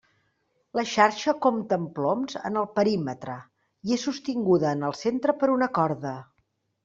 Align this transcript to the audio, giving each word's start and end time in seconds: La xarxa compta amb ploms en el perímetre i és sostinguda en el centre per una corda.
La 0.77 0.83
xarxa 0.91 1.33
compta 1.45 1.77
amb 1.81 1.91
ploms 1.99 2.37
en 2.49 2.55
el 2.61 2.65
perímetre 2.79 3.35
i 3.91 3.95
és 3.97 4.05
sostinguda 4.09 4.71
en 4.77 4.83
el 4.89 4.97
centre 5.03 5.37
per 5.43 5.51
una 5.57 5.69
corda. 5.79 6.15